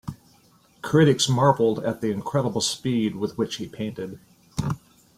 [0.81, 4.17] Critics marvelled at the incredible speed with which he painted.